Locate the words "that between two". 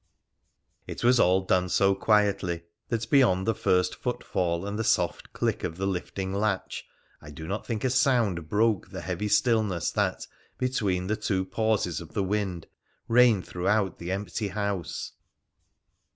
9.91-11.45